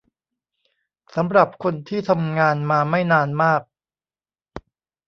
[1.15, 3.61] สำหรับคนที่ทำงานมาไม่นานมาก